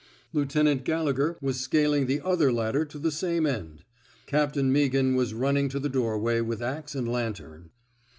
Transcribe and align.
Lieutenant 0.33 0.83
Gallegher 0.83 1.37
was 1.41 1.59
scaling, 1.59 2.07
the 2.07 2.21
other 2.21 2.51
ladder 2.51 2.85
to 2.85 2.97
the 2.97 3.11
same 3.11 3.45
end. 3.45 3.83
Captain 4.25 4.73
Meaghan 4.73 5.15
was 5.15 5.35
running 5.35 5.69
to 5.69 5.79
the 5.79 5.89
doorway 5.89 6.41
with 6.41 6.59
axe 6.59 6.95
and 6.95 7.07
lantern. 7.07 7.69